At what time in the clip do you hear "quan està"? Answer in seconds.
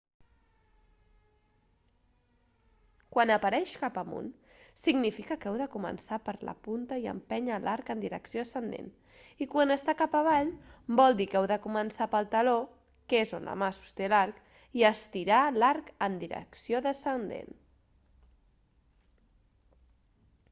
9.51-9.95